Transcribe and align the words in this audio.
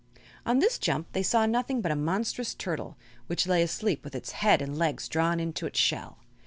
On 0.47 0.57
this 0.57 0.79
jump 0.79 1.11
they 1.11 1.21
saw 1.21 1.45
nothing 1.45 1.79
but 1.79 1.91
a 1.91 1.95
monstrous 1.95 2.55
turtle, 2.55 2.97
which 3.27 3.45
lay 3.45 3.61
asleep 3.61 4.03
with 4.03 4.15
its 4.15 4.31
head 4.31 4.59
and 4.59 4.75
legs 4.75 5.07
drawn 5.07 5.39
into 5.39 5.67
its 5.67 5.79
shell. 5.79 6.17